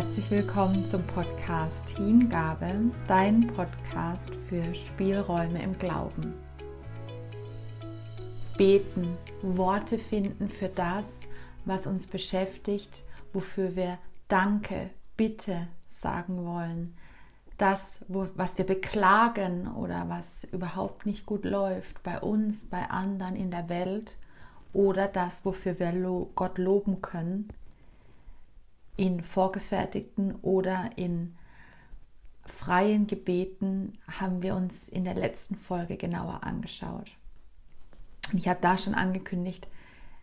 Herzlich 0.00 0.30
willkommen 0.30 0.86
zum 0.86 1.02
Podcast 1.08 1.88
Hingabe, 1.88 2.70
dein 3.08 3.48
Podcast 3.48 4.32
für 4.32 4.72
Spielräume 4.72 5.60
im 5.60 5.76
Glauben. 5.76 6.34
Beten, 8.56 9.18
Worte 9.42 9.98
finden 9.98 10.50
für 10.50 10.68
das, 10.68 11.18
was 11.64 11.88
uns 11.88 12.06
beschäftigt, 12.06 13.02
wofür 13.32 13.74
wir 13.74 13.98
Danke, 14.28 14.90
Bitte 15.16 15.66
sagen 15.88 16.46
wollen. 16.46 16.96
Das, 17.56 17.98
was 18.06 18.56
wir 18.56 18.66
beklagen 18.66 19.66
oder 19.66 20.08
was 20.08 20.44
überhaupt 20.52 21.06
nicht 21.06 21.26
gut 21.26 21.44
läuft 21.44 22.04
bei 22.04 22.20
uns, 22.20 22.66
bei 22.66 22.88
anderen 22.88 23.34
in 23.34 23.50
der 23.50 23.68
Welt 23.68 24.16
oder 24.72 25.08
das, 25.08 25.44
wofür 25.44 25.80
wir 25.80 25.92
Gott 26.36 26.56
loben 26.56 27.02
können 27.02 27.48
in 28.98 29.22
vorgefertigten 29.22 30.34
oder 30.42 30.90
in 30.96 31.36
freien 32.44 33.06
Gebeten 33.06 33.96
haben 34.08 34.42
wir 34.42 34.56
uns 34.56 34.88
in 34.88 35.04
der 35.04 35.14
letzten 35.14 35.54
Folge 35.54 35.96
genauer 35.96 36.42
angeschaut. 36.42 37.10
Und 38.32 38.38
ich 38.38 38.48
habe 38.48 38.60
da 38.60 38.76
schon 38.76 38.94
angekündigt, 38.94 39.68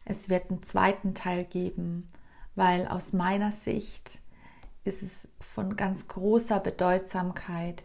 es 0.03 0.29
wird 0.29 0.51
einen 0.51 0.61
zweiten 0.61 1.15
Teil 1.15 1.45
geben, 1.45 2.05
weil 2.53 2.87
aus 2.87 3.13
meiner 3.13 3.51
Sicht 3.51 4.19
ist 4.83 5.01
es 5.01 5.27
von 5.39 5.77
ganz 5.77 6.09
großer 6.09 6.59
Bedeutsamkeit, 6.59 7.83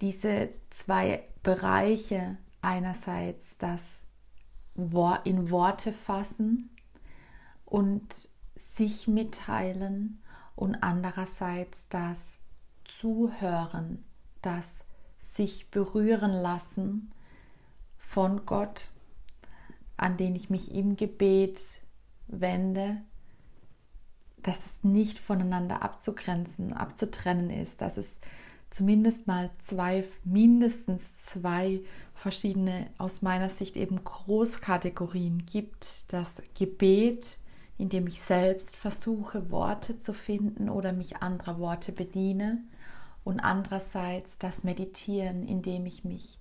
diese 0.00 0.50
zwei 0.70 1.24
Bereiche 1.42 2.38
einerseits 2.62 3.58
das 3.58 4.02
in 5.24 5.50
Worte 5.50 5.92
fassen 5.92 6.70
und 7.66 8.29
sich 8.80 9.08
mitteilen 9.08 10.22
und 10.56 10.76
andererseits 10.82 11.86
das 11.90 12.38
Zuhören, 12.84 14.02
das 14.40 14.86
sich 15.20 15.70
berühren 15.70 16.32
lassen 16.32 17.12
von 17.98 18.46
Gott, 18.46 18.88
an 19.98 20.16
den 20.16 20.34
ich 20.34 20.48
mich 20.48 20.74
im 20.74 20.96
Gebet 20.96 21.60
wende, 22.26 23.02
dass 24.38 24.56
es 24.64 24.82
nicht 24.82 25.18
voneinander 25.18 25.82
abzugrenzen, 25.82 26.72
abzutrennen 26.72 27.50
ist, 27.50 27.82
dass 27.82 27.98
es 27.98 28.16
zumindest 28.70 29.26
mal 29.26 29.50
zwei, 29.58 30.04
mindestens 30.24 31.26
zwei 31.26 31.82
verschiedene, 32.14 32.88
aus 32.96 33.20
meiner 33.20 33.50
Sicht 33.50 33.76
eben 33.76 34.02
Großkategorien 34.02 35.44
gibt. 35.44 36.10
Das 36.14 36.40
Gebet, 36.58 37.36
indem 37.80 38.06
ich 38.06 38.20
selbst 38.20 38.76
versuche, 38.76 39.50
Worte 39.50 39.98
zu 39.98 40.12
finden 40.12 40.68
oder 40.68 40.92
mich 40.92 41.16
anderer 41.16 41.58
Worte 41.58 41.92
bediene. 41.92 42.62
Und 43.24 43.40
andererseits 43.40 44.38
das 44.38 44.64
Meditieren, 44.64 45.46
indem 45.46 45.86
ich 45.86 46.04
mich 46.04 46.38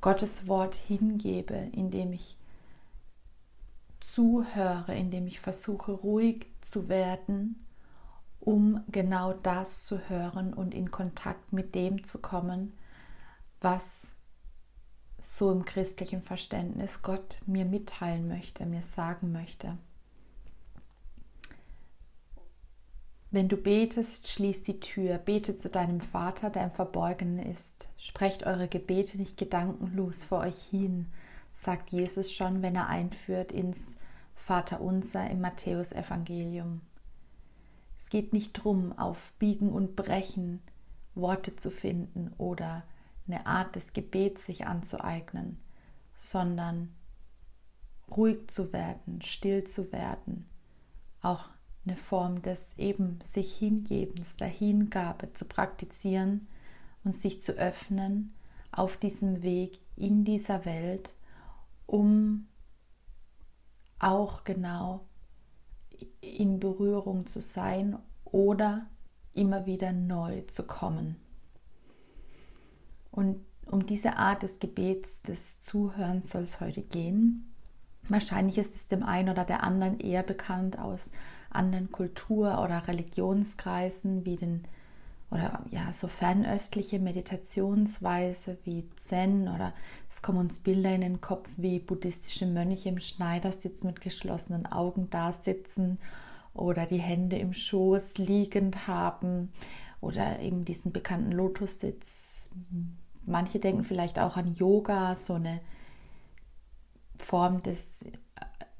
Gottes 0.00 0.46
Wort 0.46 0.76
hingebe, 0.76 1.54
indem 1.72 2.12
ich 2.12 2.36
zuhöre, 3.98 4.94
indem 4.94 5.26
ich 5.26 5.40
versuche, 5.40 5.92
ruhig 5.92 6.46
zu 6.60 6.88
werden, 6.88 7.66
um 8.38 8.82
genau 8.88 9.32
das 9.32 9.84
zu 9.84 10.08
hören 10.08 10.54
und 10.54 10.72
in 10.72 10.90
Kontakt 10.90 11.52
mit 11.52 11.74
dem 11.74 12.04
zu 12.04 12.20
kommen, 12.20 12.74
was 13.60 14.16
so 15.20 15.50
im 15.50 15.64
christlichen 15.64 16.22
Verständnis 16.22 17.02
Gott 17.02 17.40
mir 17.46 17.64
mitteilen 17.64 18.28
möchte, 18.28 18.66
mir 18.66 18.82
sagen 18.82 19.32
möchte. 19.32 19.78
Wenn 23.32 23.48
du 23.48 23.56
betest, 23.56 24.28
schließ 24.28 24.60
die 24.60 24.78
Tür, 24.78 25.16
bete 25.16 25.56
zu 25.56 25.70
deinem 25.70 26.00
Vater, 26.00 26.50
der 26.50 26.64
im 26.64 26.70
Verborgenen 26.70 27.38
ist. 27.38 27.88
Sprecht 27.96 28.44
eure 28.44 28.68
Gebete 28.68 29.16
nicht 29.16 29.38
gedankenlos 29.38 30.22
vor 30.22 30.40
euch 30.40 30.62
hin, 30.64 31.10
sagt 31.54 31.90
Jesus 31.90 32.30
schon, 32.30 32.60
wenn 32.60 32.76
er 32.76 32.88
einführt 32.88 33.50
ins 33.50 33.96
Vaterunser 34.34 35.30
im 35.30 35.40
Matthäusevangelium. 35.40 36.82
Es 37.98 38.10
geht 38.10 38.34
nicht 38.34 38.52
drum, 38.52 38.92
auf 38.98 39.32
Biegen 39.38 39.72
und 39.72 39.96
Brechen 39.96 40.60
Worte 41.14 41.56
zu 41.56 41.70
finden 41.70 42.34
oder 42.36 42.82
eine 43.26 43.46
Art 43.46 43.76
des 43.76 43.94
Gebets 43.94 44.44
sich 44.44 44.66
anzueignen, 44.66 45.58
sondern 46.16 46.94
ruhig 48.14 48.48
zu 48.48 48.74
werden, 48.74 49.22
still 49.22 49.64
zu 49.64 49.90
werden, 49.90 50.44
auch 51.22 51.48
eine 51.84 51.96
Form 51.96 52.42
des 52.42 52.72
eben 52.76 53.18
sich 53.22 53.54
Hingebens, 53.54 54.36
der 54.36 54.48
Hingabe 54.48 55.32
zu 55.32 55.44
praktizieren 55.44 56.46
und 57.04 57.16
sich 57.16 57.40
zu 57.40 57.52
öffnen 57.52 58.34
auf 58.70 58.96
diesem 58.96 59.42
Weg 59.42 59.78
in 59.96 60.24
dieser 60.24 60.64
Welt, 60.64 61.14
um 61.86 62.46
auch 63.98 64.44
genau 64.44 65.06
in 66.20 66.60
Berührung 66.60 67.26
zu 67.26 67.40
sein 67.40 67.98
oder 68.24 68.86
immer 69.34 69.66
wieder 69.66 69.92
neu 69.92 70.42
zu 70.42 70.64
kommen. 70.64 71.16
Und 73.10 73.44
um 73.66 73.86
diese 73.86 74.16
Art 74.16 74.42
des 74.42 74.58
Gebets, 74.58 75.22
des 75.22 75.60
Zuhörens 75.60 76.30
soll 76.30 76.42
es 76.42 76.60
heute 76.60 76.82
gehen. 76.82 77.52
Wahrscheinlich 78.08 78.58
ist 78.58 78.74
es 78.74 78.86
dem 78.86 79.02
einen 79.02 79.28
oder 79.28 79.44
der 79.44 79.62
anderen 79.62 80.00
eher 80.00 80.22
bekannt 80.22 80.78
aus 80.78 81.10
anderen 81.54 81.90
Kultur- 81.90 82.62
oder 82.62 82.86
Religionskreisen 82.88 84.24
wie 84.24 84.36
den 84.36 84.62
oder 85.32 85.64
ja, 85.70 85.90
so 85.92 86.08
fernöstliche 86.08 86.98
Meditationsweise 86.98 88.58
wie 88.64 88.84
Zen 88.96 89.48
oder 89.48 89.72
es 90.10 90.20
kommen 90.20 90.38
uns 90.38 90.58
Bilder 90.58 90.94
in 90.94 91.00
den 91.00 91.20
Kopf 91.22 91.48
wie 91.56 91.78
buddhistische 91.78 92.46
Mönche 92.46 92.90
im 92.90 93.00
Schneidersitz 93.00 93.82
mit 93.82 94.02
geschlossenen 94.02 94.66
Augen 94.66 95.08
da 95.08 95.32
sitzen 95.32 95.98
oder 96.52 96.84
die 96.84 97.00
Hände 97.00 97.38
im 97.38 97.54
Schoß 97.54 98.18
liegend 98.18 98.86
haben 98.86 99.50
oder 100.02 100.40
eben 100.40 100.66
diesen 100.66 100.92
bekannten 100.92 101.32
Lotussitz. 101.32 102.50
Manche 103.24 103.58
denken 103.58 103.84
vielleicht 103.84 104.18
auch 104.18 104.36
an 104.36 104.52
Yoga, 104.52 105.16
so 105.16 105.34
eine 105.34 105.60
Form 107.18 107.62
des 107.62 108.04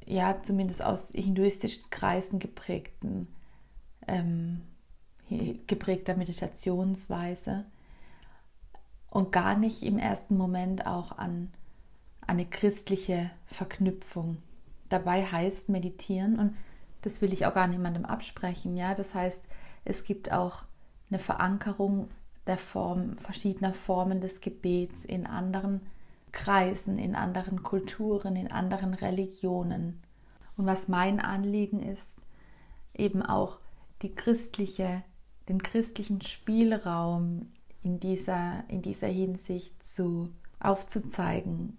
ja 0.06 0.42
zumindest 0.42 0.84
aus 0.84 1.10
hinduistischen 1.14 1.88
Kreisen 1.90 2.38
geprägten, 2.38 3.28
ähm, 4.06 4.62
geprägter 5.66 6.16
Meditationsweise 6.16 7.64
und 9.10 9.32
gar 9.32 9.56
nicht 9.56 9.82
im 9.82 9.98
ersten 9.98 10.36
Moment 10.36 10.86
auch 10.86 11.16
an 11.18 11.52
eine 12.26 12.46
christliche 12.46 13.30
Verknüpfung. 13.46 14.38
Dabei 14.88 15.24
heißt 15.24 15.68
meditieren 15.68 16.38
und 16.38 16.56
das 17.02 17.20
will 17.20 17.32
ich 17.32 17.46
auch 17.46 17.54
gar 17.54 17.66
niemandem 17.66 18.04
absprechen, 18.04 18.76
ja, 18.76 18.94
das 18.94 19.14
heißt, 19.14 19.44
es 19.84 20.04
gibt 20.04 20.32
auch 20.32 20.62
eine 21.10 21.18
Verankerung 21.18 22.08
der 22.46 22.58
Form 22.58 23.16
verschiedener 23.18 23.72
Formen 23.72 24.20
des 24.20 24.40
Gebets 24.40 25.04
in 25.04 25.26
anderen 25.26 25.80
Kreisen, 26.32 26.98
in 26.98 27.14
anderen 27.14 27.62
Kulturen, 27.62 28.36
in 28.36 28.50
anderen 28.50 28.94
Religionen. 28.94 30.02
Und 30.56 30.66
was 30.66 30.88
mein 30.88 31.20
Anliegen 31.20 31.80
ist, 31.80 32.16
eben 32.94 33.22
auch 33.22 33.58
die 34.02 34.14
christliche, 34.14 35.02
den 35.48 35.62
christlichen 35.62 36.20
Spielraum 36.22 37.48
in 37.82 38.00
dieser, 38.00 38.64
in 38.68 38.82
dieser 38.82 39.08
Hinsicht 39.08 39.84
zu, 39.84 40.30
aufzuzeigen 40.60 41.78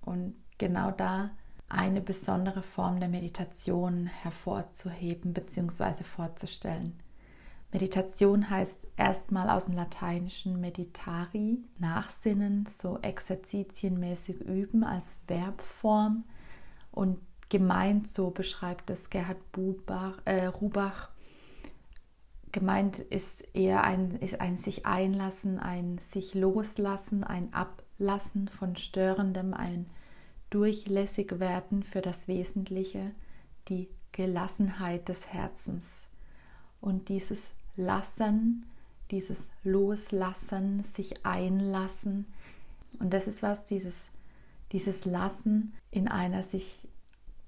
und 0.00 0.34
genau 0.58 0.90
da 0.90 1.30
eine 1.68 2.00
besondere 2.00 2.62
Form 2.62 3.00
der 3.00 3.08
Meditation 3.08 4.06
hervorzuheben 4.06 5.32
bzw. 5.32 6.04
vorzustellen. 6.04 6.98
Meditation 7.72 8.50
heißt 8.50 8.80
erstmal 8.98 9.48
aus 9.48 9.64
dem 9.64 9.74
Lateinischen 9.74 10.60
meditari, 10.60 11.58
nachsinnen, 11.78 12.66
so 12.66 12.98
exerzitienmäßig 13.00 14.40
üben 14.40 14.84
als 14.84 15.20
Verbform. 15.26 16.24
Und 16.90 17.18
gemeint, 17.48 18.08
so 18.08 18.30
beschreibt 18.30 18.90
es 18.90 19.08
Gerhard 19.08 19.52
Bubach, 19.52 20.18
äh, 20.26 20.46
Rubach, 20.46 21.08
gemeint 22.52 22.98
ist 22.98 23.56
eher 23.56 23.84
ein, 23.84 24.16
ist 24.16 24.40
ein 24.42 24.58
sich 24.58 24.84
einlassen, 24.84 25.58
ein 25.58 25.98
sich 25.98 26.34
loslassen, 26.34 27.24
ein 27.24 27.54
Ablassen 27.54 28.48
von 28.48 28.76
Störendem, 28.76 29.54
ein 29.54 29.86
durchlässig 30.50 31.40
werden 31.40 31.82
für 31.82 32.02
das 32.02 32.28
Wesentliche, 32.28 33.12
die 33.68 33.88
Gelassenheit 34.12 35.08
des 35.08 35.32
Herzens. 35.32 36.06
Und 36.82 37.08
dieses 37.08 37.52
Lassen, 37.76 38.66
dieses 39.10 39.48
Loslassen, 39.64 40.82
sich 40.84 41.24
einlassen. 41.24 42.26
Und 42.98 43.12
das 43.12 43.26
ist 43.26 43.42
was, 43.42 43.64
dieses, 43.64 44.06
dieses 44.72 45.04
Lassen 45.04 45.74
in 45.90 46.08
einer 46.08 46.42
sich 46.42 46.88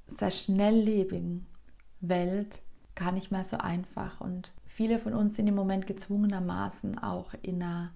sehr 0.07 0.31
schnelllebigen 0.31 1.47
Welt 2.01 2.63
gar 2.95 3.13
nicht 3.13 3.31
mehr 3.31 3.45
so 3.45 3.57
einfach. 3.57 4.21
Und 4.21 4.53
viele 4.67 4.99
von 4.99 5.15
uns 5.15 5.37
sind 5.37 5.47
im 5.47 5.55
Moment 5.55 5.87
gezwungenermaßen 5.87 6.99
auch 6.99 7.35
in 7.43 7.63
einer, 7.63 7.93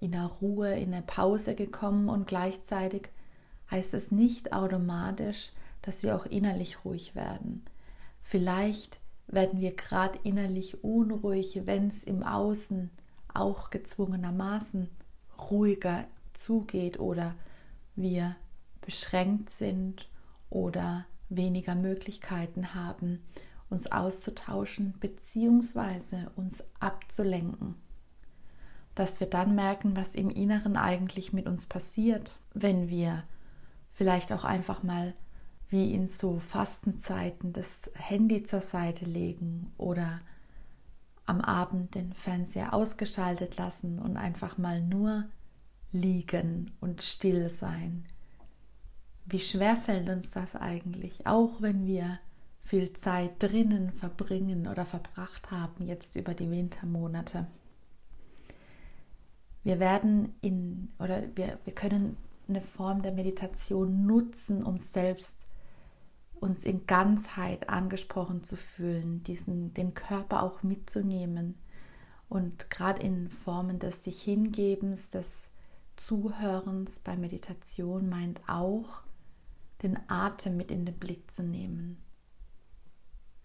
in 0.00 0.14
einer 0.14 0.26
Ruhe, 0.26 0.78
in 0.78 0.92
eine 0.92 1.02
Pause 1.02 1.54
gekommen 1.54 2.08
und 2.08 2.26
gleichzeitig 2.26 3.08
heißt 3.70 3.94
es 3.94 4.10
nicht 4.12 4.52
automatisch, 4.52 5.52
dass 5.82 6.02
wir 6.02 6.16
auch 6.16 6.26
innerlich 6.26 6.84
ruhig 6.84 7.14
werden. 7.14 7.64
Vielleicht 8.22 8.98
werden 9.28 9.60
wir 9.60 9.76
gerade 9.76 10.18
innerlich 10.24 10.82
unruhig, 10.82 11.60
wenn 11.64 11.88
es 11.88 12.02
im 12.02 12.22
Außen 12.22 12.90
auch 13.32 13.70
gezwungenermaßen 13.70 14.88
ruhiger 15.50 16.04
zugeht 16.34 16.98
oder 16.98 17.34
wir 17.94 18.36
beschränkt 18.80 19.50
sind 19.50 20.08
oder 20.50 21.04
weniger 21.28 21.74
Möglichkeiten 21.74 22.74
haben, 22.74 23.22
uns 23.68 23.90
auszutauschen 23.92 24.94
bzw. 24.98 26.26
uns 26.36 26.64
abzulenken. 26.80 27.74
Dass 28.94 29.20
wir 29.20 29.28
dann 29.28 29.54
merken, 29.54 29.94
was 29.94 30.14
im 30.14 30.30
Inneren 30.30 30.76
eigentlich 30.76 31.32
mit 31.32 31.46
uns 31.46 31.66
passiert, 31.66 32.38
wenn 32.54 32.88
wir 32.88 33.24
vielleicht 33.92 34.32
auch 34.32 34.44
einfach 34.44 34.82
mal 34.82 35.14
wie 35.70 35.92
in 35.94 36.08
so 36.08 36.38
Fastenzeiten 36.38 37.52
das 37.52 37.90
Handy 37.94 38.44
zur 38.44 38.62
Seite 38.62 39.04
legen 39.04 39.72
oder 39.76 40.20
am 41.26 41.40
Abend 41.42 41.94
den 41.94 42.14
Fernseher 42.14 42.72
ausgeschaltet 42.72 43.56
lassen 43.58 43.98
und 43.98 44.16
einfach 44.16 44.56
mal 44.56 44.80
nur 44.80 45.26
liegen 45.92 46.70
und 46.80 47.02
still 47.02 47.50
sein. 47.50 48.06
Wie 49.26 49.40
schwer 49.40 49.76
fällt 49.76 50.08
uns 50.08 50.30
das 50.30 50.56
eigentlich, 50.56 51.26
auch 51.26 51.60
wenn 51.60 51.86
wir 51.86 52.18
viel 52.60 52.92
Zeit 52.94 53.42
drinnen 53.42 53.92
verbringen 53.92 54.66
oder 54.66 54.86
verbracht 54.86 55.50
haben 55.50 55.86
jetzt 55.86 56.16
über 56.16 56.34
die 56.34 56.50
Wintermonate. 56.50 57.46
Wir 59.64 59.80
werden 59.80 60.34
in 60.40 60.88
oder 60.98 61.24
wir, 61.34 61.58
wir 61.64 61.74
können 61.74 62.16
eine 62.48 62.62
Form 62.62 63.02
der 63.02 63.12
Meditation 63.12 64.06
nutzen, 64.06 64.62
um 64.64 64.78
selbst 64.78 65.47
uns 66.40 66.64
in 66.64 66.86
Ganzheit 66.86 67.68
angesprochen 67.68 68.42
zu 68.42 68.56
fühlen, 68.56 69.22
diesen, 69.22 69.74
den 69.74 69.94
Körper 69.94 70.42
auch 70.42 70.62
mitzunehmen 70.62 71.56
und 72.28 72.70
gerade 72.70 73.02
in 73.02 73.28
Formen 73.28 73.78
des 73.78 74.04
sich 74.04 74.22
Hingebens, 74.22 75.10
des 75.10 75.48
Zuhörens 75.96 77.00
bei 77.00 77.16
Meditation 77.16 78.08
meint 78.08 78.40
auch, 78.46 79.02
den 79.82 79.98
Atem 80.08 80.56
mit 80.56 80.70
in 80.70 80.84
den 80.84 80.98
Blick 80.98 81.30
zu 81.30 81.42
nehmen. 81.42 82.02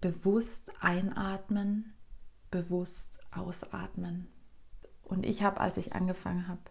Bewusst 0.02 0.72
einatmen, 0.82 1.94
bewusst 2.52 3.20
ausatmen. 3.32 4.28
Und 5.04 5.26
ich 5.26 5.44
habe, 5.44 5.60
als 5.60 5.78
ich 5.78 5.94
angefangen 5.94 6.48
habe, 6.48 6.62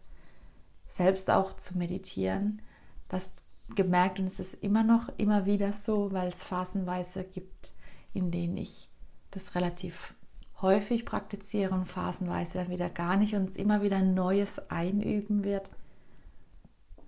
selbst 0.88 1.30
auch 1.30 1.54
zu 1.54 1.78
meditieren, 1.78 2.60
das 3.08 3.30
gemerkt 3.74 4.18
und 4.18 4.26
es 4.26 4.40
ist 4.40 4.54
immer 4.62 4.82
noch 4.82 5.08
immer 5.18 5.46
wieder 5.46 5.72
so, 5.72 6.12
weil 6.12 6.28
es 6.28 6.42
phasenweise 6.42 7.24
gibt, 7.24 7.72
in 8.12 8.30
denen 8.30 8.56
ich 8.56 8.88
das 9.30 9.54
relativ 9.54 10.14
häufig 10.60 11.04
praktiziere 11.04 11.74
und 11.74 11.86
phasenweise 11.86 12.58
dann 12.58 12.70
wieder 12.70 12.88
gar 12.88 13.16
nicht 13.16 13.34
und 13.34 13.50
es 13.50 13.56
immer 13.56 13.82
wieder 13.82 14.00
Neues 14.00 14.58
einüben 14.70 15.44
wird, 15.44 15.70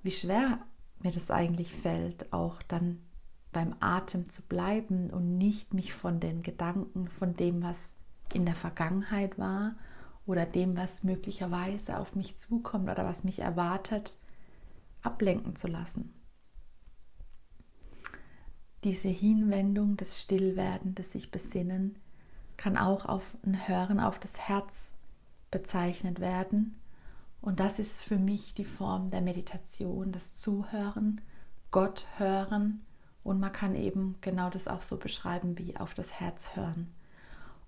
wie 0.03 0.11
schwer 0.11 0.59
mir 1.01 1.13
das 1.13 1.31
eigentlich 1.31 1.73
fällt, 1.73 2.33
auch 2.33 2.63
dann 2.63 3.01
beim 3.53 3.77
Atem 3.79 4.29
zu 4.29 4.43
bleiben 4.43 5.11
und 5.11 5.39
nicht 5.39 5.73
mich 5.73 5.93
von 5.93 6.19
den 6.19 6.43
Gedanken, 6.43 7.07
von 7.09 7.35
dem, 7.35 7.63
was 7.63 7.95
in 8.33 8.45
der 8.45 8.57
Vergangenheit 8.57 9.39
war 9.39 9.77
oder 10.27 10.47
dem, 10.47 10.77
was 10.77 11.05
möglicherweise 11.05 11.99
auf 11.99 12.17
mich 12.17 12.37
zukommt 12.39 12.89
oder 12.89 13.05
was 13.05 13.23
mich 13.23 13.39
erwartet, 13.39 14.15
ablenken 15.03 15.55
zu 15.55 15.69
lassen 15.69 16.13
diese 18.85 19.09
Hinwendung, 19.09 19.97
das 19.97 20.21
Stillwerden, 20.21 20.95
das 20.95 21.13
sich 21.13 21.31
besinnen, 21.31 21.97
kann 22.57 22.77
auch 22.77 23.07
auf 23.07 23.37
ein 23.45 23.67
Hören 23.67 23.99
auf 23.99 24.19
das 24.19 24.39
Herz 24.39 24.91
bezeichnet 25.51 26.21
werden. 26.21 26.79
Und 27.41 27.61
das 27.61 27.79
ist 27.79 28.03
für 28.03 28.19
mich 28.19 28.55
die 28.55 28.65
Form 28.65 29.11
der 29.11 29.21
Meditation, 29.21 30.13
das 30.13 30.35
Zuhören, 30.37 31.21
Gott 31.71 32.07
hören. 32.19 32.85
Und 33.23 33.41
man 33.41 33.53
kann 33.53 33.75
eben 33.75 34.17
genau 34.21 34.51
das 34.51 34.69
auch 34.69 34.83
so 34.83 34.97
beschreiben 34.97 35.59
wie 35.59 35.77
auf 35.77 35.95
das 35.95 36.13
Herz 36.21 36.55
hören. 36.55 36.93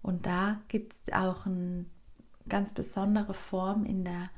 Und 0.02 0.26
da 0.26 0.60
gibt 0.68 0.92
es 0.92 1.12
auch 1.12 1.46
eine 1.46 1.86
ganz 2.48 2.72
besondere 2.72 3.34
Form 3.34 3.84
in 3.84 4.04
der 4.04 4.30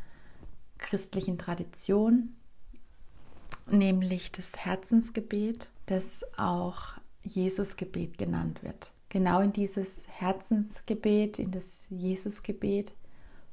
christlichen 0.78 1.38
Tradition, 1.38 2.34
nämlich 3.70 4.32
das 4.32 4.56
Herzensgebet, 4.56 5.70
das 5.86 6.24
auch 6.36 6.92
Jesusgebet 7.22 8.18
genannt 8.18 8.62
wird. 8.62 8.92
Genau 9.08 9.40
in 9.40 9.52
dieses 9.52 10.04
Herzensgebet, 10.08 11.38
in 11.38 11.50
das 11.50 11.64
Jesusgebet 11.88 12.92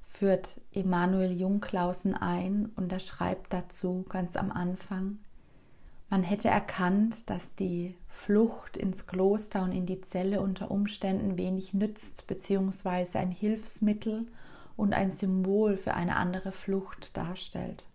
führt 0.06 0.60
Emanuel 0.74 1.32
Jungklausen 1.32 2.14
ein 2.14 2.72
und 2.76 2.92
er 2.92 3.00
schreibt 3.00 3.54
dazu 3.54 4.06
ganz 4.10 4.36
am 4.36 4.52
Anfang, 4.52 5.20
man 6.10 6.24
hätte 6.24 6.50
erkannt, 6.50 7.30
dass 7.30 7.56
die 7.56 7.96
Flucht 8.08 8.78
ins 8.78 9.08
Kloster 9.08 9.64
und 9.64 9.72
in 9.72 9.86
die 9.86 10.02
Zelle 10.02 10.40
unter 10.40 10.70
Umständen 10.70 11.36
wenig 11.38 11.74
nützt, 11.74 12.28
beziehungsweise 12.28 13.20
ein 13.20 13.32
Hilfsmittel 13.32 14.28
und 14.78 14.94
ein 14.94 15.12
Symbol 15.12 15.78
für 15.78 15.94
eine 15.96 16.16
andere 16.16 16.52
Flucht 16.52 17.18
darstellt 17.18 17.86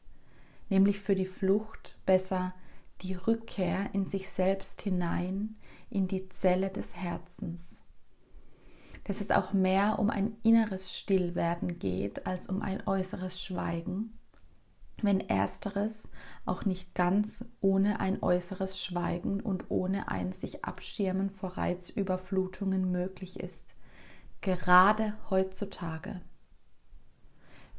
nämlich 0.71 1.01
für 1.01 1.15
die 1.15 1.27
Flucht, 1.27 1.99
besser 2.07 2.55
die 3.03 3.15
Rückkehr 3.15 3.91
in 3.93 4.07
sich 4.07 4.31
selbst 4.31 4.83
hinein, 4.83 5.57
in 5.91 6.09
die 6.09 6.29
Zelle 6.29 6.71
des 6.71 6.95
Herzens. 6.95 7.77
Dass 9.05 9.21
es 9.21 9.31
auch 9.31 9.53
mehr 9.53 9.99
um 9.99 10.11
ein 10.11 10.37
inneres 10.43 10.97
Stillwerden 10.97 11.79
geht 11.79 12.27
als 12.27 12.47
um 12.47 12.63
ein 12.63 12.87
äußeres 12.87 13.43
Schweigen, 13.43 14.17
wenn 15.03 15.21
ersteres 15.21 16.09
auch 16.45 16.65
nicht 16.65 16.95
ganz 16.95 17.45
ohne 17.61 18.01
ein 18.01 18.23
äußeres 18.23 18.83
Schweigen 18.83 19.41
und 19.41 19.71
ohne 19.71 20.09
ein 20.09 20.33
sich 20.33 20.65
abschirmen 20.65 21.31
vor 21.31 21.57
Reizüberflutungen 21.57 22.91
möglich 22.91 23.41
ist, 23.41 23.75
gerade 24.43 25.15
heutzutage. 25.31 26.21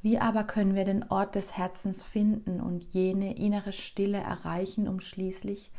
Wie 0.02 0.18
aber 0.18 0.44
können 0.44 0.76
wir 0.76 0.86
den 0.86 1.10
Ort 1.10 1.36
des 1.36 1.58
Herzens 1.58 2.02
finden 2.02 2.60
und 2.60 2.84
jene 2.94 3.38
innere 3.38 3.72
Stille 3.72 4.18
erreichen, 4.18 4.88
um 4.88 5.00
schließlich 5.00 5.72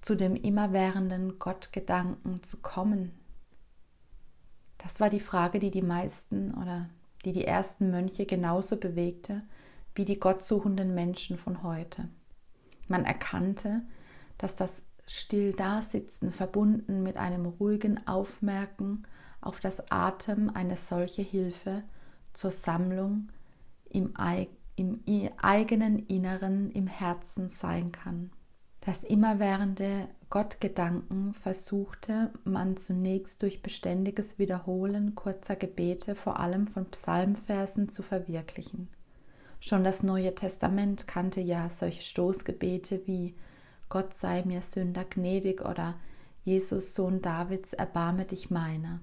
zu 0.00 0.16
dem 0.16 0.34
immerwährenden 0.34 1.38
Gottgedanken 1.38 2.42
zu 2.42 2.56
kommen? 2.58 3.12
Das 4.78 4.98
war 4.98 5.10
die 5.10 5.20
Frage, 5.20 5.60
die 5.60 5.70
die 5.70 5.82
meisten 5.82 6.54
oder 6.54 6.88
die 7.24 7.32
die 7.32 7.44
ersten 7.44 7.90
Mönche 7.90 8.26
genauso 8.26 8.76
bewegte 8.76 9.42
wie 9.94 10.04
die 10.04 10.18
gottsuchenden 10.18 10.94
Menschen 10.94 11.36
von 11.36 11.62
heute. 11.62 12.08
Man 12.88 13.04
erkannte, 13.04 13.82
dass 14.38 14.56
das 14.56 14.82
Still-Dasitzen 15.06 16.32
verbunden 16.32 17.02
mit 17.02 17.16
einem 17.16 17.46
ruhigen 17.46 18.06
Aufmerken 18.06 19.04
auf 19.40 19.60
das 19.60 19.90
Atem 19.90 20.50
eine 20.50 20.76
solche 20.76 21.22
Hilfe 21.22 21.82
zur 22.32 22.50
Sammlung 22.50 23.28
im, 23.90 24.14
im 24.76 25.30
eigenen 25.40 26.06
Inneren, 26.06 26.70
im 26.70 26.86
Herzen 26.86 27.48
sein 27.48 27.92
kann. 27.92 28.30
Das 28.80 29.04
immerwährende 29.04 30.08
Gottgedanken 30.30 31.34
versuchte 31.34 32.30
man 32.44 32.76
zunächst 32.76 33.42
durch 33.42 33.62
beständiges 33.62 34.38
Wiederholen 34.38 35.14
kurzer 35.14 35.56
Gebete, 35.56 36.14
vor 36.14 36.40
allem 36.40 36.66
von 36.66 36.86
Psalmversen, 36.86 37.90
zu 37.90 38.02
verwirklichen. 38.02 38.88
Schon 39.58 39.84
das 39.84 40.02
Neue 40.02 40.34
Testament 40.34 41.06
kannte 41.06 41.40
ja 41.40 41.68
solche 41.68 42.02
Stoßgebete 42.02 43.06
wie 43.06 43.34
Gott 43.90 44.14
sei 44.14 44.42
mir 44.44 44.62
Sünder 44.62 45.04
gnädig 45.04 45.60
oder 45.60 45.96
Jesus 46.44 46.94
Sohn 46.94 47.20
Davids, 47.20 47.74
erbarme 47.74 48.24
dich 48.24 48.50
meiner. 48.50 49.00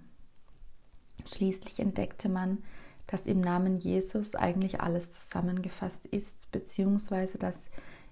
Schließlich 1.25 1.79
entdeckte 1.79 2.29
man, 2.29 2.63
dass 3.07 3.25
im 3.25 3.41
Namen 3.41 3.77
Jesus 3.77 4.35
eigentlich 4.35 4.81
alles 4.81 5.11
zusammengefasst 5.11 6.05
ist, 6.05 6.51
beziehungsweise 6.51 7.37
dass 7.37 7.69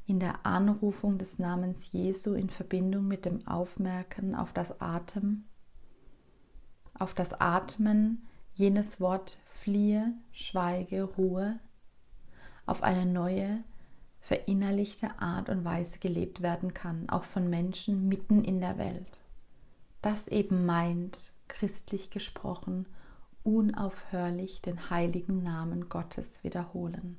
in 0.08 0.20
der 0.20 0.46
Anrufung 0.46 1.18
des 1.18 1.40
Namens 1.40 1.92
Jesu 1.92 2.34
in 2.34 2.50
Verbindung 2.50 3.08
mit 3.08 3.26
dem 3.26 3.46
Aufmerken 3.48 4.36
auf 4.36 4.54
das 4.54 4.80
Atem, 4.80 5.44
auf 6.98 7.14
das 7.14 7.34
Atmen 7.34 8.26
jenes 8.54 9.02
Wort 9.02 9.38
fliehe, 9.50 10.14
schweige, 10.32 11.04
Ruhe 11.04 11.60
auf 12.66 12.84
eine 12.84 13.06
neue, 13.06 13.64
verinnerlichte 14.22 15.20
Art 15.20 15.50
und 15.50 15.66
Weise 15.66 16.00
gelebt 16.00 16.42
werden 16.42 16.74
kann, 16.74 17.10
auch 17.10 17.24
von 17.24 17.50
Menschen 17.50 18.08
mitten 18.08 18.44
in 18.44 18.60
der 18.60 18.78
Welt. 18.78 19.22
das 20.06 20.28
eben 20.28 20.68
meint, 20.68 21.34
christlich 21.48 22.12
gesprochen, 22.12 22.86
unaufhörlich 23.46 24.62
den 24.62 24.90
heiligen 24.90 25.44
Namen 25.44 25.88
Gottes 25.88 26.44
wiederholen. 26.44 27.18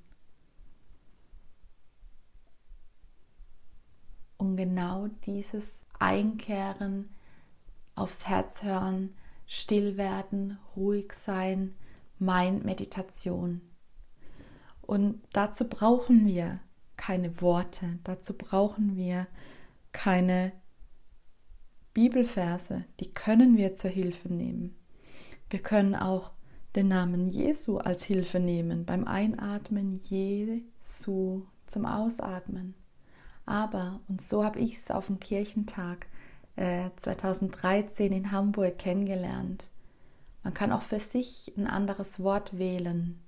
Und 4.36 4.56
genau 4.56 5.06
dieses 5.24 5.78
Einkehren, 5.98 7.08
aufs 7.94 8.26
Herz 8.26 8.62
hören, 8.62 9.14
still 9.46 9.96
werden, 9.96 10.58
ruhig 10.74 11.12
sein, 11.12 11.74
meint 12.18 12.64
Meditation. 12.64 13.60
Und 14.82 15.22
dazu 15.32 15.68
brauchen 15.68 16.26
wir 16.26 16.58
keine 16.96 17.40
Worte, 17.40 17.98
dazu 18.02 18.36
brauchen 18.36 18.96
wir 18.96 19.28
keine 19.92 20.52
Bibelverse, 21.94 22.84
die 23.00 23.12
können 23.12 23.56
wir 23.56 23.76
zur 23.76 23.90
Hilfe 23.90 24.32
nehmen. 24.32 24.76
Wir 25.48 25.60
können 25.60 25.94
auch 25.94 26.32
den 26.74 26.88
Namen 26.88 27.28
Jesu 27.28 27.78
als 27.78 28.04
Hilfe 28.04 28.40
nehmen 28.40 28.84
beim 28.84 29.06
Einatmen 29.06 29.94
Jesu 29.94 31.42
zum 31.66 31.86
Ausatmen. 31.86 32.74
Aber, 33.44 34.00
und 34.08 34.20
so 34.20 34.44
habe 34.44 34.58
ich 34.58 34.74
es 34.74 34.90
auf 34.90 35.06
dem 35.06 35.20
Kirchentag 35.20 36.06
äh, 36.56 36.90
2013 36.96 38.12
in 38.12 38.32
Hamburg 38.32 38.78
kennengelernt, 38.78 39.70
man 40.42 40.54
kann 40.54 40.70
auch 40.70 40.82
für 40.82 41.00
sich 41.00 41.52
ein 41.56 41.66
anderes 41.66 42.22
Wort 42.22 42.56
wählen. 42.56 43.20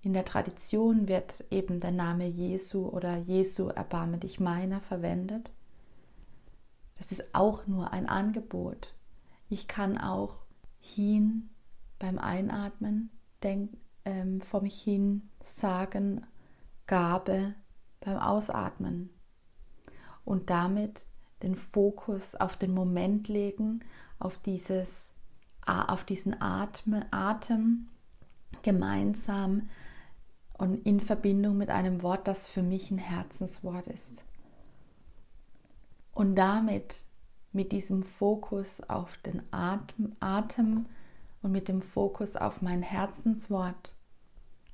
In 0.00 0.14
der 0.14 0.24
Tradition 0.24 1.06
wird 1.06 1.44
eben 1.50 1.80
der 1.80 1.90
Name 1.90 2.26
Jesu 2.26 2.88
oder 2.88 3.18
Jesu 3.18 3.68
erbarme 3.68 4.16
dich 4.16 4.40
meiner 4.40 4.80
verwendet. 4.80 5.52
Das 6.96 7.12
ist 7.12 7.34
auch 7.34 7.66
nur 7.66 7.92
ein 7.92 8.08
Angebot. 8.08 8.94
Ich 9.50 9.68
kann 9.68 9.98
auch 9.98 10.43
hin 10.84 11.48
beim 11.98 12.18
Einatmen 12.18 13.10
denk, 13.42 13.70
ähm, 14.04 14.40
vor 14.42 14.60
mich 14.60 14.82
hin 14.82 15.30
sagen, 15.46 16.26
Gabe 16.86 17.54
beim 18.00 18.18
Ausatmen 18.18 19.08
und 20.24 20.50
damit 20.50 21.06
den 21.42 21.54
Fokus 21.54 22.34
auf 22.34 22.56
den 22.56 22.74
Moment 22.74 23.28
legen, 23.28 23.80
auf, 24.18 24.38
dieses, 24.38 25.12
auf 25.66 26.04
diesen 26.04 26.40
Atme, 26.40 27.06
Atem 27.10 27.88
gemeinsam 28.62 29.70
und 30.58 30.86
in 30.86 31.00
Verbindung 31.00 31.56
mit 31.56 31.70
einem 31.70 32.02
Wort, 32.02 32.28
das 32.28 32.46
für 32.46 32.62
mich 32.62 32.90
ein 32.90 32.98
Herzenswort 32.98 33.86
ist. 33.86 34.24
Und 36.12 36.36
damit, 36.36 37.06
mit 37.54 37.72
diesem 37.72 38.02
Fokus 38.02 38.80
auf 38.82 39.16
den 39.18 39.42
Atem, 39.52 40.14
Atem 40.20 40.86
und 41.40 41.52
mit 41.52 41.68
dem 41.68 41.80
Fokus 41.80 42.36
auf 42.36 42.62
mein 42.62 42.82
Herzenswort, 42.82 43.94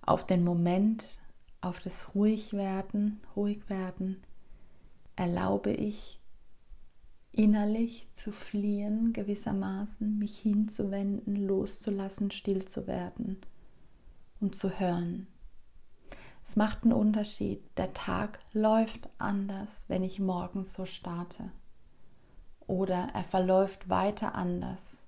auf 0.03 0.27
den 0.27 0.43
Moment, 0.43 1.21
auf 1.61 1.79
das 1.79 2.15
Ruhigwerden, 2.15 3.21
Ruhigwerden, 3.37 4.23
erlaube 5.15 5.73
ich 5.73 6.19
innerlich 7.33 8.09
zu 8.15 8.33
fliehen 8.33 9.13
gewissermaßen, 9.13 10.19
mich 10.19 10.39
hinzuwenden, 10.39 11.37
loszulassen, 11.37 12.31
still 12.31 12.65
zu 12.65 12.87
werden 12.87 13.39
und 14.41 14.57
zu 14.57 14.81
hören. 14.81 15.27
Es 16.43 16.57
macht 16.57 16.83
einen 16.83 16.95
Unterschied. 16.95 17.63
Der 17.77 17.93
Tag 17.93 18.41
läuft 18.53 19.11
anders, 19.19 19.85
wenn 19.89 20.03
ich 20.03 20.19
morgens 20.19 20.73
so 20.73 20.87
starte. 20.87 21.53
Oder 22.71 23.09
er 23.15 23.25
verläuft 23.25 23.89
weiter 23.89 24.37
anders, 24.37 25.05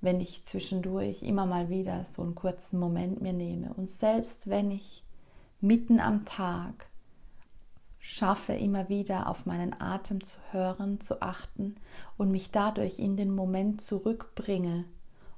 wenn 0.00 0.20
ich 0.20 0.44
zwischendurch 0.44 1.22
immer 1.22 1.46
mal 1.46 1.68
wieder 1.68 2.04
so 2.04 2.20
einen 2.20 2.34
kurzen 2.34 2.80
Moment 2.80 3.22
mir 3.22 3.32
nehme. 3.32 3.72
Und 3.74 3.92
selbst 3.92 4.50
wenn 4.50 4.72
ich 4.72 5.04
mitten 5.60 6.00
am 6.00 6.24
Tag 6.24 6.88
schaffe, 8.00 8.54
immer 8.54 8.88
wieder 8.88 9.28
auf 9.28 9.46
meinen 9.46 9.80
Atem 9.80 10.24
zu 10.24 10.40
hören, 10.50 11.00
zu 11.00 11.22
achten 11.22 11.76
und 12.16 12.32
mich 12.32 12.50
dadurch 12.50 12.98
in 12.98 13.16
den 13.16 13.32
Moment 13.32 13.80
zurückbringe 13.80 14.84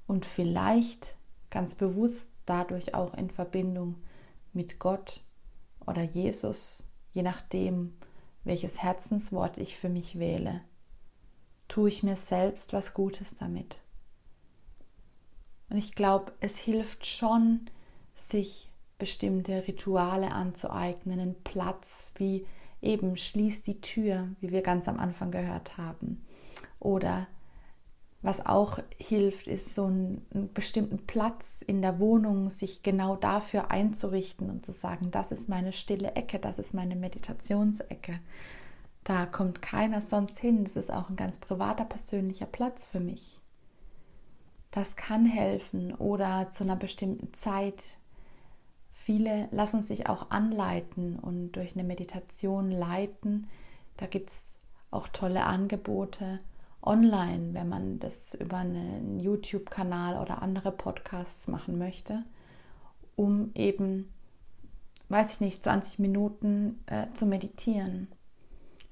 und 0.07 0.25
vielleicht 0.25 1.17
ganz 1.51 1.75
bewusst 1.75 2.31
dadurch 2.47 2.95
auch 2.95 3.13
in 3.13 3.29
Verbindung 3.29 3.97
mit 4.55 4.79
Gott 4.79 5.21
oder 5.87 6.03
Jesus, 6.03 6.83
je 7.13 7.21
nachdem, 7.21 7.93
welches 8.43 8.83
Herzenswort 8.83 9.59
ich 9.59 9.77
für 9.77 9.91
mich 9.91 10.19
wähle, 10.19 10.63
tue 11.73 11.89
ich 11.89 12.03
mir 12.03 12.17
selbst 12.17 12.75
was 12.75 12.93
Gutes 12.93 13.29
damit. 13.41 13.79
Und 15.71 15.79
ich 15.79 15.95
glaube, 15.95 16.33
es 16.41 16.59
hilft 16.59 17.07
schon, 17.07 17.71
sich 18.15 18.69
bestimmte 18.99 19.67
Rituale 19.67 20.33
anzueignen, 20.33 21.19
einen 21.19 21.43
Platz 21.45 22.13
wie 22.19 22.47
eben 22.83 23.17
schließ 23.17 23.63
die 23.63 23.81
Tür, 23.81 24.29
wie 24.41 24.53
wir 24.53 24.61
ganz 24.61 24.87
am 24.87 24.99
Anfang 24.99 25.31
gehört 25.31 25.79
haben, 25.79 26.23
oder 26.79 27.27
was 28.21 28.45
auch 28.45 28.79
hilft, 28.99 29.47
ist 29.47 29.75
so 29.75 29.87
einen, 29.87 30.27
einen, 30.35 30.53
bestimmten 30.53 31.07
Platz 31.07 31.65
in 31.67 31.81
der 31.81 31.99
Wohnung, 31.99 32.51
sich 32.51 32.83
genau 32.83 33.17
dafür 33.17 33.71
einzurichten 33.71 34.51
und 34.51 34.67
zu 34.67 34.73
sagen, 34.73 35.11
das 35.11 35.33
ist 35.33 35.49
meine 35.49 35.73
stille 35.73 36.13
Ecke, 36.17 36.39
das 36.39 36.59
ist 36.59 36.75
meine 36.75 36.97
Meditationsecke. 36.97 38.21
Da 39.05 39.27
kommt 39.27 39.63
keiner 39.63 40.01
sonst 40.01 40.39
hin. 40.39 40.65
Das 40.65 40.77
ist 40.77 40.93
auch 40.93 41.09
ein 41.09 41.17
ganz 41.17 41.39
privater, 41.39 41.85
persönlicher 41.85 42.47
Platz 42.47 42.85
für 42.85 43.01
mich. 43.01 43.41
Das 44.71 44.97
kann 44.97 45.27
helfen 45.27 45.95
oder 45.95 46.51
zu 46.51 46.65
einer 46.65 46.77
bestimmten 46.77 47.33
Zeit. 47.35 47.99
Viele 48.91 49.49
lassen 49.51 49.83
sich 49.83 50.09
auch 50.09 50.31
anleiten 50.31 51.19
und 51.19 51.53
durch 51.53 51.75
eine 51.75 51.85
Meditation 51.85 52.71
leiten. 52.71 53.49
Da 53.97 54.07
gibt 54.07 54.31
es 54.31 54.55
auch 54.91 55.09
tolle 55.09 55.45
Angebote 55.45 56.39
online, 56.83 57.55
wenn 57.55 57.69
man 57.69 57.99
das 57.99 58.35
über 58.35 58.59
einen 58.59 59.21
YouTube-Kanal 59.21 60.21
oder 60.21 60.43
andere 60.43 60.73
Podcasts 60.73 61.49
machen 61.49 61.79
möchte, 61.79 62.25
um 63.15 63.51
eben, 63.55 64.13
weiß 65.09 65.35
ich 65.35 65.41
nicht, 65.41 65.65
20 65.65 65.99
Minuten 66.01 66.83
äh, 66.87 67.07
zu 67.15 67.27
meditieren. 67.27 68.09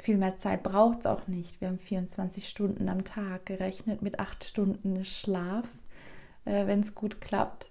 Viel 0.01 0.17
mehr 0.17 0.39
Zeit 0.39 0.63
braucht 0.63 1.01
es 1.01 1.07
auch 1.07 1.27
nicht. 1.27 1.61
Wir 1.61 1.69
haben 1.69 1.79
24 1.79 2.49
Stunden 2.49 2.89
am 2.89 3.05
Tag 3.05 3.45
gerechnet 3.45 4.01
mit 4.01 4.19
8 4.19 4.45
Stunden 4.45 5.05
Schlaf, 5.05 5.69
äh, 6.47 6.67
wenn 6.67 6.81
es 6.81 6.95
gut 6.95 7.21
klappt. 7.21 7.71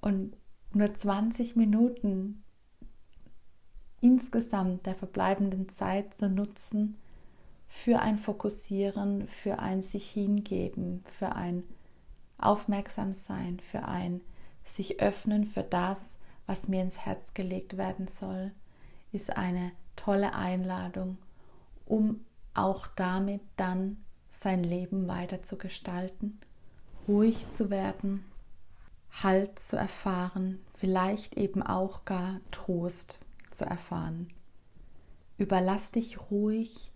Und 0.00 0.34
nur 0.72 0.94
20 0.94 1.56
Minuten 1.56 2.42
insgesamt 4.00 4.86
der 4.86 4.94
verbleibenden 4.94 5.68
Zeit 5.68 6.14
zu 6.14 6.30
nutzen, 6.30 6.96
für 7.66 8.00
ein 8.00 8.16
Fokussieren, 8.16 9.28
für 9.28 9.58
ein 9.58 9.82
sich 9.82 10.10
hingeben, 10.10 11.04
für 11.12 11.34
ein 11.34 11.62
Aufmerksamsein, 12.38 13.60
für 13.60 13.84
ein 13.84 14.22
sich 14.64 15.00
öffnen 15.00 15.44
für 15.44 15.62
das, 15.62 16.16
was 16.46 16.68
mir 16.68 16.80
ins 16.82 16.98
Herz 16.98 17.34
gelegt 17.34 17.76
werden 17.76 18.08
soll, 18.08 18.52
ist 19.12 19.36
eine 19.36 19.72
tolle 19.94 20.34
Einladung, 20.34 21.18
um 21.90 22.24
auch 22.54 22.86
damit 22.88 23.42
dann 23.56 23.98
sein 24.30 24.64
Leben 24.64 25.08
weiter 25.08 25.42
zu 25.42 25.58
gestalten, 25.58 26.40
ruhig 27.06 27.50
zu 27.50 27.70
werden, 27.70 28.24
Halt 29.12 29.58
zu 29.58 29.76
erfahren, 29.76 30.60
vielleicht 30.76 31.36
eben 31.36 31.64
auch 31.64 32.04
gar 32.04 32.40
Trost 32.52 33.18
zu 33.50 33.64
erfahren. 33.64 34.32
Überlass 35.36 35.90
dich 35.90 36.30
ruhig 36.30 36.92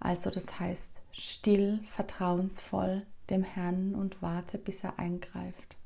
also 0.00 0.30
das 0.30 0.60
heißt 0.60 1.00
still, 1.12 1.80
vertrauensvoll 1.84 3.06
dem 3.30 3.42
Herrn 3.42 3.94
und 3.94 4.22
warte, 4.22 4.58
bis 4.58 4.84
er 4.84 4.98
eingreift. 4.98 5.76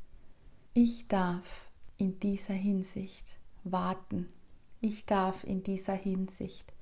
Ich 0.74 1.08
darf 1.08 1.70
in 1.96 2.20
dieser 2.20 2.54
Hinsicht 2.54 3.24
warten. 3.64 4.28
Ich 4.80 5.06
darf 5.06 5.44
in 5.44 5.62
dieser 5.62 5.94
Hinsicht 5.94 6.72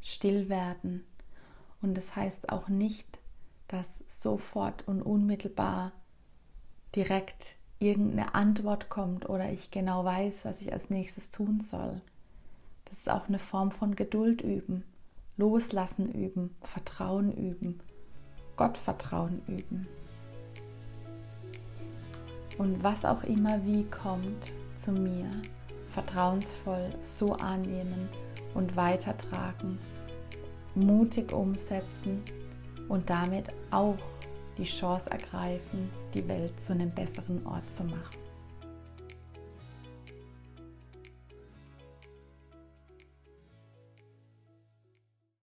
still 0.00 0.48
werden. 0.48 1.04
Und 1.82 1.94
das 1.94 2.14
heißt 2.16 2.50
auch 2.50 2.68
nicht, 2.68 3.18
dass 3.68 4.02
sofort 4.06 4.86
und 4.86 5.02
unmittelbar 5.02 5.92
direkt 6.94 7.56
irgendeine 7.78 8.34
Antwort 8.34 8.88
kommt 8.88 9.28
oder 9.28 9.50
ich 9.50 9.70
genau 9.70 10.04
weiß, 10.04 10.44
was 10.44 10.60
ich 10.60 10.72
als 10.72 10.90
nächstes 10.90 11.30
tun 11.30 11.62
soll. 11.62 12.00
Das 12.84 12.98
ist 12.98 13.10
auch 13.10 13.28
eine 13.28 13.38
Form 13.38 13.70
von 13.70 13.96
Geduld 13.96 14.42
üben. 14.42 14.84
Loslassen 15.36 16.12
üben, 16.12 16.54
Vertrauen 16.62 17.32
üben, 17.32 17.80
Gottvertrauen 18.56 19.40
üben. 19.46 19.88
Und 22.58 22.82
was 22.82 23.06
auch 23.06 23.22
immer 23.22 23.64
wie 23.64 23.84
kommt 23.84 24.52
zu 24.74 24.92
mir, 24.92 25.30
vertrauensvoll 25.88 26.94
so 27.00 27.32
annehmen 27.32 28.10
und 28.52 28.76
weitertragen, 28.76 29.78
mutig 30.74 31.32
umsetzen 31.32 32.22
und 32.88 33.08
damit 33.08 33.46
auch 33.70 33.98
die 34.58 34.64
Chance 34.64 35.10
ergreifen, 35.10 35.90
die 36.14 36.26
Welt 36.28 36.60
zu 36.60 36.72
einem 36.72 36.90
besseren 36.90 37.46
Ort 37.46 37.70
zu 37.72 37.84
machen. 37.84 38.19